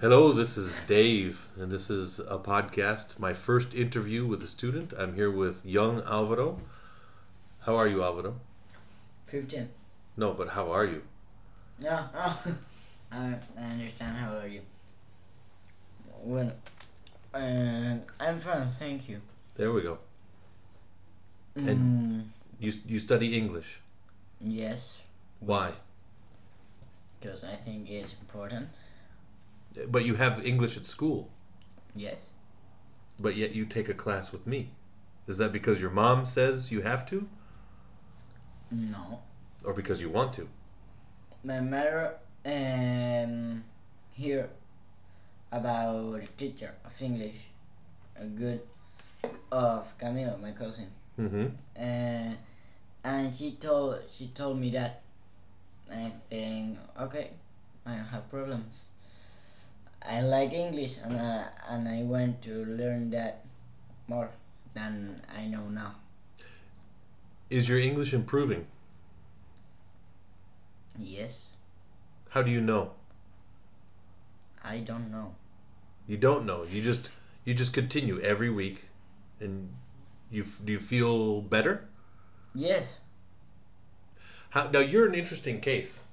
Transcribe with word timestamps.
Hello, 0.00 0.32
this 0.32 0.56
is 0.56 0.80
Dave, 0.86 1.48
and 1.58 1.70
this 1.70 1.90
is 1.90 2.18
a 2.20 2.38
podcast, 2.38 3.18
my 3.18 3.34
first 3.34 3.74
interview 3.74 4.26
with 4.26 4.42
a 4.42 4.46
student. 4.46 4.92
I'm 4.96 5.14
here 5.14 5.30
with 5.30 5.64
young 5.66 6.00
Alvaro. 6.02 6.58
How 7.66 7.76
are 7.76 7.86
you, 7.86 8.02
Alvaro? 8.02 8.36
15. 9.26 9.68
No, 10.16 10.32
but 10.32 10.48
how 10.48 10.70
are 10.72 10.86
you? 10.86 11.02
No, 11.80 12.04
oh, 12.14 12.42
I, 13.12 13.34
I 13.58 13.62
understand. 13.62 14.16
How 14.16 14.36
are 14.38 14.46
you? 14.48 14.62
Well, 16.22 16.52
uh, 17.34 17.96
I'm 18.20 18.38
fine, 18.38 18.68
thank 18.68 19.08
you. 19.08 19.20
There 19.56 19.72
we 19.72 19.82
go. 19.82 19.98
Mm, 21.56 21.68
And- 21.68 22.30
You 22.60 22.72
you 22.86 22.98
study 22.98 23.36
English. 23.36 23.80
yes, 24.40 25.02
Why? 25.40 25.72
because 27.20 27.44
I 27.44 27.54
think 27.56 27.90
it's 27.90 28.14
important. 28.20 28.68
But 29.88 30.04
you 30.04 30.14
have 30.16 30.44
English 30.44 30.76
at 30.76 30.86
school, 30.86 31.30
Yes. 31.94 32.16
but 33.20 33.36
yet 33.36 33.54
you 33.54 33.64
take 33.64 33.88
a 33.88 33.94
class 33.94 34.32
with 34.32 34.46
me. 34.46 34.70
Is 35.26 35.38
that 35.38 35.52
because 35.52 35.80
your 35.80 35.90
mom 35.90 36.24
says 36.24 36.70
you 36.72 36.82
have 36.82 37.06
to, 37.06 37.28
No. 38.70 39.20
or 39.64 39.74
because 39.74 40.00
you 40.00 40.10
want 40.10 40.32
to? 40.34 40.48
My 41.44 41.60
mother 41.60 42.14
um, 42.44 43.64
here 44.12 44.50
about 45.52 46.22
a 46.22 46.26
teacher 46.36 46.74
of 46.84 47.02
English, 47.02 47.46
a 48.16 48.24
good 48.24 48.60
of 49.52 49.96
Camilo, 49.98 50.40
my 50.40 50.52
cousin. 50.52 50.88
Mm-hmm. 51.18 51.46
uh, 51.76 52.34
and 53.04 53.34
she 53.34 53.52
told 53.52 53.98
she 54.10 54.28
told 54.28 54.58
me 54.58 54.70
that 54.70 55.02
I 55.92 56.08
think 56.08 56.78
okay 56.98 57.30
I 57.84 57.96
don't 57.96 58.04
have 58.06 58.30
problems 58.30 58.86
I 60.20 60.22
like 60.22 60.52
English 60.52 60.98
and 61.02 61.16
I, 61.16 61.48
and 61.70 61.88
I 61.88 62.02
want 62.02 62.42
to 62.42 62.52
learn 62.52 63.08
that 63.10 63.40
more 64.06 64.28
than 64.74 65.22
I 65.34 65.46
know 65.46 65.64
now 65.70 65.94
Is 67.48 67.70
your 67.70 67.78
English 67.78 68.12
improving? 68.12 68.66
yes 70.98 71.46
How 72.32 72.42
do 72.42 72.50
you 72.50 72.60
know? 72.60 72.92
I 74.62 74.80
don't 74.80 75.10
know 75.10 75.32
You 76.06 76.18
don't 76.18 76.44
know. 76.44 76.64
You 76.68 76.82
just 76.82 77.10
you 77.46 77.54
just 77.54 77.72
continue 77.72 78.20
every 78.20 78.50
week, 78.50 78.84
and 79.40 79.72
you 80.30 80.44
do 80.66 80.72
you 80.76 80.78
feel 80.78 81.40
better? 81.40 81.88
yes 82.54 83.00
How, 84.50 84.68
now 84.68 84.80
you're 84.80 85.08
an 85.08 85.14
interesting 85.14 85.60
case. 85.60 86.09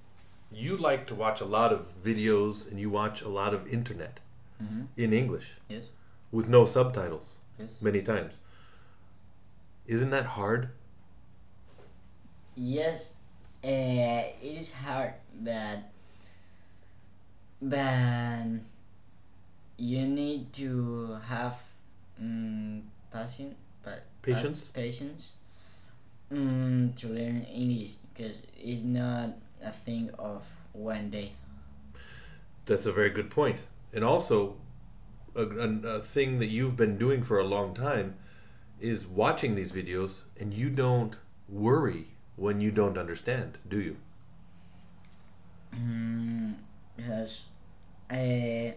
You 0.51 0.77
like 0.77 1.07
to 1.07 1.15
watch 1.15 1.41
a 1.41 1.45
lot 1.45 1.71
of 1.73 1.85
videos 2.03 2.69
and 2.69 2.79
you 2.79 2.89
watch 2.89 3.21
a 3.21 3.29
lot 3.29 3.53
of 3.53 3.67
internet 3.67 4.19
mm-hmm. 4.63 4.83
in 4.95 5.13
English 5.13 5.57
yes 5.69 5.89
with 6.31 6.47
no 6.49 6.65
subtitles 6.65 7.39
yes 7.59 7.81
many 7.81 8.01
times. 8.01 8.39
Isn't 9.85 10.09
that 10.11 10.25
hard? 10.25 10.69
yes 12.57 13.15
uh, 13.63 13.67
it 14.41 14.57
is 14.57 14.73
hard 14.73 15.13
but 15.39 15.79
but 17.61 18.45
you 19.77 20.07
need 20.07 20.51
to 20.53 21.17
have 21.27 21.61
um, 22.19 22.81
patience 23.13 23.55
but 23.83 24.03
Patience? 24.23 24.69
patience 24.69 25.33
um, 26.31 26.93
to 26.95 27.07
learn 27.07 27.43
English 27.43 27.93
because 27.95 28.41
it's 28.57 28.81
not 28.81 29.29
a 29.63 29.71
thing 29.71 30.09
of 30.19 30.55
one 30.73 31.09
day 31.09 31.31
That's 32.67 32.85
a 32.85 32.91
very 32.91 33.09
good 33.09 33.31
point. 33.31 33.63
And 33.93 34.03
also, 34.03 34.57
a, 35.35 35.41
a, 35.43 35.69
a 35.97 35.99
thing 35.99 36.39
that 36.39 36.47
you've 36.47 36.75
been 36.75 36.97
doing 36.97 37.23
for 37.23 37.39
a 37.39 37.43
long 37.43 37.73
time 37.73 38.15
is 38.79 39.07
watching 39.07 39.55
these 39.55 39.71
videos, 39.71 40.23
and 40.39 40.53
you 40.53 40.69
don't 40.69 41.17
worry 41.49 42.07
when 42.35 42.61
you 42.61 42.71
don't 42.71 42.97
understand, 42.97 43.57
do 43.67 43.81
you? 43.81 43.97
Mm, 45.75 46.55
because 46.95 47.45
I 48.09 48.75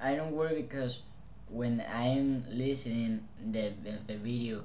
I 0.00 0.14
don't 0.16 0.32
worry 0.32 0.62
because 0.62 1.02
when 1.48 1.82
I'm 1.92 2.44
listening 2.50 3.26
the 3.52 3.72
the, 3.84 3.92
the 4.06 4.16
video 4.18 4.62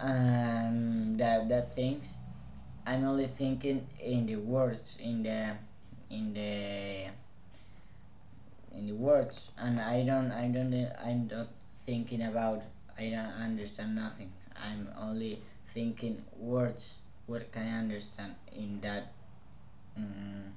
and 0.00 1.18
that 1.18 1.48
that 1.48 1.72
things 1.72 2.12
I'm 2.86 3.04
only 3.04 3.26
thinking 3.26 3.86
in 4.00 4.26
the 4.26 4.36
words 4.36 4.98
in 5.00 5.22
the 5.22 5.56
in 6.10 6.34
the 6.34 7.06
in 8.76 8.86
the 8.86 8.92
words 8.92 9.50
and 9.58 9.80
I 9.80 10.04
don't 10.04 10.30
I 10.30 10.48
don't 10.48 10.74
I'm 11.02 11.28
not 11.28 11.48
thinking 11.86 12.22
about 12.22 12.62
I 12.98 13.08
don't 13.10 13.34
understand 13.42 13.94
nothing 13.94 14.32
I'm 14.56 14.88
only 15.00 15.40
thinking 15.66 16.22
words 16.36 16.96
what 17.26 17.50
can 17.52 17.66
I 17.66 17.78
understand 17.78 18.34
in 18.52 18.80
that 18.82 19.12
um, 19.96 20.52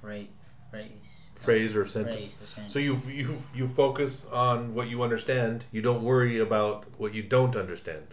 phrase 0.00 0.26
phrase 0.70 1.30
Phrase 1.36 1.76
or 1.76 1.86
sentence. 1.86 2.16
phrase 2.16 2.38
or 2.42 2.46
sentence. 2.46 2.72
So 2.72 2.78
you 2.78 2.96
you 3.08 3.36
you 3.54 3.66
focus 3.66 4.26
on 4.30 4.74
what 4.74 4.88
you 4.88 5.02
understand. 5.02 5.64
You 5.72 5.82
don't 5.82 6.02
worry 6.02 6.38
about 6.38 6.84
what 6.98 7.14
you 7.14 7.22
don't 7.22 7.56
understand. 7.56 8.06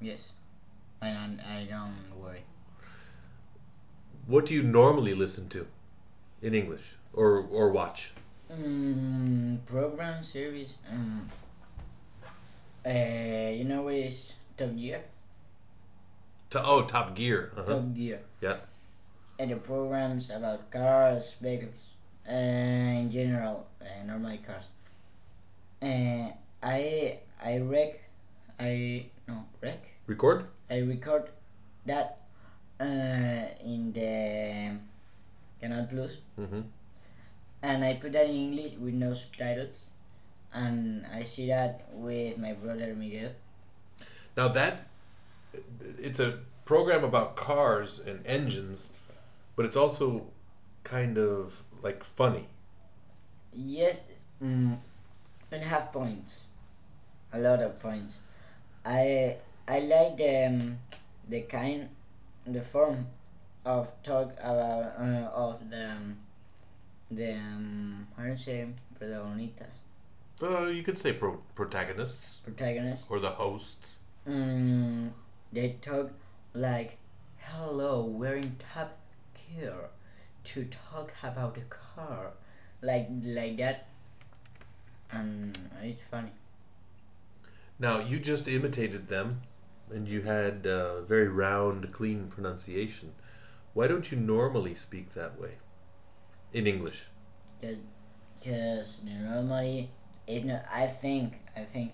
yes 0.00 0.32
I 1.02 1.08
don't 1.10 1.40
I 1.40 1.64
don't 1.64 1.96
worry 2.20 2.42
What 4.26 4.46
do 4.46 4.54
you 4.54 4.62
normally 4.62 5.14
listen 5.14 5.48
to 5.50 5.66
in 6.42 6.54
English 6.54 6.96
or 7.12 7.44
or 7.50 7.70
watch? 7.70 8.12
mm, 8.52 9.58
program 9.66 10.22
series 10.22 10.78
um 10.92 11.26
uh, 12.86 13.50
you 13.50 13.64
know 13.64 13.82
what 13.82 13.94
is 13.94 14.34
Top 14.56 14.76
Gear 14.76 15.00
To, 16.50 16.60
oh, 16.64 16.82
Top 16.84 17.14
Gear. 17.16 17.50
Uh-huh. 17.56 17.74
Top 17.80 17.94
Gear 17.94 18.20
Yeah. 18.40 18.56
and 19.38 19.50
the 19.50 19.56
programs 19.56 20.30
about 20.30 20.70
cars, 20.70 21.34
vehicles, 21.40 21.90
uh, 22.28 23.00
in 23.00 23.10
general, 23.10 23.66
uh, 23.82 24.04
normal 24.06 24.36
cars. 24.46 24.70
Uh, 25.82 26.30
I 26.62 27.18
I 27.42 27.58
rec, 27.58 28.00
I 28.60 29.06
no 29.26 29.44
rec. 29.60 29.80
Record. 30.06 30.46
I 30.70 30.78
record 30.80 31.30
that 31.86 32.23
uh, 32.80 33.44
in 33.64 33.92
the 33.92 34.78
Canal 35.60 35.86
Plus, 35.88 36.18
Mm-hmm. 36.38 36.60
and 37.62 37.84
I 37.84 37.94
put 37.94 38.12
that 38.12 38.26
in 38.26 38.36
English 38.36 38.72
with 38.74 38.94
no 38.94 39.12
subtitles, 39.12 39.88
and 40.52 41.06
I 41.12 41.22
see 41.22 41.48
that 41.48 41.86
with 41.92 42.38
my 42.38 42.52
brother 42.52 42.94
Miguel. 42.94 43.30
Now 44.36 44.48
that 44.48 44.86
it's 45.98 46.18
a 46.20 46.38
program 46.64 47.04
about 47.04 47.36
cars 47.36 48.00
and 48.00 48.26
engines, 48.26 48.90
but 49.56 49.64
it's 49.64 49.76
also 49.76 50.26
kind 50.82 51.16
of 51.18 51.62
like 51.82 52.02
funny. 52.02 52.48
Yes, 53.52 54.08
mm, 54.42 54.74
and 55.52 55.62
have 55.62 55.92
points, 55.92 56.46
a 57.32 57.38
lot 57.38 57.60
of 57.62 57.78
points. 57.78 58.20
I 58.84 59.36
I 59.68 59.78
like 59.80 60.16
the 60.18 60.46
um, 60.48 60.78
the 61.28 61.42
kind, 61.42 61.88
the 62.46 62.62
form 62.62 63.06
of 63.64 63.90
talk 64.02 64.32
about 64.38 64.92
uh, 64.98 65.30
of 65.34 65.70
the 65.70 65.90
um, 65.90 66.16
the 67.10 67.32
um, 67.34 68.06
how 68.16 68.24
do 68.24 68.28
you 68.30 68.36
say 68.36 68.66
protagonistas 68.98 69.72
Uh, 70.42 70.66
you 70.66 70.82
could 70.82 70.98
say 70.98 71.12
pro- 71.12 71.40
protagonists 71.54 72.36
protagonists. 72.44 73.10
or 73.10 73.20
the 73.20 73.30
hosts. 73.30 74.00
Mm, 74.28 75.10
they 75.52 75.76
talk 75.80 76.10
like, 76.54 76.98
"Hello, 77.38 78.04
we're 78.04 78.36
in 78.36 78.56
Top 78.56 78.96
Gear 79.34 79.90
to 80.44 80.64
talk 80.64 81.12
about 81.22 81.54
the 81.54 81.66
car," 81.68 82.32
like 82.82 83.08
like 83.22 83.56
that, 83.58 83.86
and 85.12 85.56
it's 85.82 86.02
funny. 86.02 86.32
Now 87.78 87.98
you 88.00 88.18
just 88.18 88.48
imitated 88.48 89.08
them, 89.08 89.40
and 89.94 90.08
you 90.08 90.22
had 90.22 90.66
uh, 90.66 91.00
very 91.02 91.28
round, 91.28 91.92
clean 91.92 92.26
pronunciation. 92.28 93.14
Why 93.72 93.86
don't 93.86 94.10
you 94.10 94.18
normally 94.18 94.74
speak 94.74 95.14
that 95.14 95.38
way 95.40 95.54
in 96.52 96.66
English? 96.66 97.08
because 98.44 99.00
normally 99.04 99.88
it's 100.26 100.44
not 100.44 100.62
i 100.72 100.86
think 100.86 101.32
i 101.56 101.60
think 101.60 101.92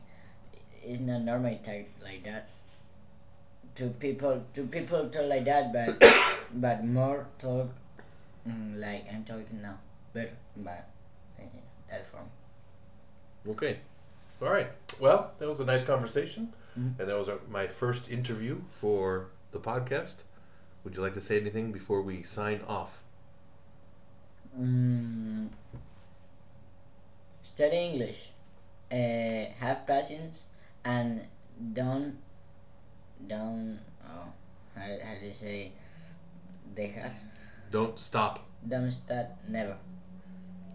it's 0.83 1.01
not 1.01 1.21
normally 1.23 1.61
talk 1.63 1.85
like 2.03 2.25
that 2.25 2.49
to 3.75 3.87
people 4.05 4.43
to 4.53 4.65
people 4.67 5.09
talk 5.09 5.27
like 5.29 5.45
that 5.45 5.73
but 5.73 5.91
but 6.55 6.85
more 6.85 7.27
talk 7.39 7.69
mm, 8.49 8.81
like 8.81 9.07
i'm 9.13 9.23
talking 9.23 9.63
now 9.63 9.79
better 10.13 10.35
but 10.57 10.89
uh, 11.39 11.45
that 11.89 12.05
form 12.05 12.27
Okay. 13.49 13.79
All 14.43 14.51
right. 14.51 14.67
Well, 15.01 15.33
that 15.39 15.49
was 15.49 15.61
a 15.61 15.65
nice 15.65 15.83
conversation, 15.83 16.53
mm-hmm. 16.79 17.01
and 17.01 17.09
that 17.09 17.17
was 17.17 17.29
our, 17.29 17.39
my 17.49 17.67
first 17.67 18.11
interview 18.11 18.61
for 18.71 19.29
the 19.53 19.59
podcast. 19.59 20.25
Would 20.85 20.95
you 20.95 21.03
like 21.03 21.15
to 21.15 21.21
say 21.21 21.41
anything 21.41 21.73
before 21.73 22.03
we 22.03 22.23
sign 22.23 22.61
off? 22.69 23.03
Mm. 24.59 25.49
Study 27.41 27.77
English, 27.77 28.31
uh, 28.93 29.45
have 29.61 29.87
passions, 29.87 30.47
and 30.85 31.23
don't 31.73 32.17
don't 33.27 33.79
oh 34.05 34.33
how, 34.75 34.83
how 34.83 35.15
do 35.21 35.27
you 35.27 35.33
say 35.33 35.73
dejar? 36.75 37.13
Don't 37.71 37.99
stop. 37.99 38.47
Don't 38.67 38.91
stop 38.91 39.37
never. 39.49 39.77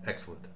Excellent. 0.08 0.48